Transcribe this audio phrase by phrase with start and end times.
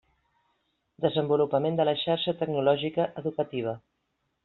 [1.05, 3.79] Desenvolupament de la Xarxa Tecnològica Educativa.